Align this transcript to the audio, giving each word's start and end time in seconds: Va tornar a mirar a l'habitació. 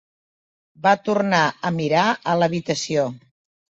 Va 0.85 0.93
tornar 1.11 1.43
a 1.71 1.75
mirar 1.79 2.09
a 2.35 2.39
l'habitació. 2.43 3.11